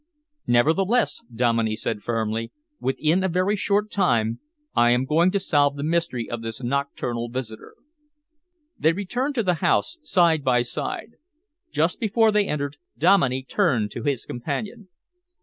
"Nevertheless," 0.47 1.21
Dominey 1.31 1.75
said 1.75 2.01
firmly, 2.01 2.51
"within 2.79 3.23
a 3.23 3.27
very 3.29 3.55
short 3.55 3.91
time 3.91 4.39
I 4.73 4.89
am 4.89 5.05
going 5.05 5.29
to 5.29 5.39
solve 5.39 5.75
the 5.75 5.83
mystery 5.83 6.27
of 6.27 6.41
this 6.41 6.63
nocturnal 6.63 7.29
visitor." 7.29 7.75
They 8.79 8.93
returned 8.93 9.35
to 9.35 9.43
the 9.43 9.53
house, 9.61 9.99
side 10.01 10.43
by 10.43 10.63
side. 10.63 11.17
Just 11.71 11.99
before 11.99 12.31
they 12.31 12.47
entered, 12.47 12.77
Dominey 12.97 13.43
turned 13.43 13.91
to 13.91 14.01
his 14.01 14.25
companion. 14.25 14.87